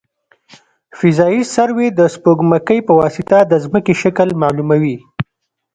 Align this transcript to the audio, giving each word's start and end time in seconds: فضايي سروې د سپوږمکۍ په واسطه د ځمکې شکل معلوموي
فضايي 0.99 1.41
سروې 1.53 1.87
د 1.99 2.01
سپوږمکۍ 2.13 2.79
په 2.87 2.93
واسطه 2.99 3.37
د 3.51 3.53
ځمکې 3.63 3.93
شکل 4.01 4.27
معلوموي 4.41 4.97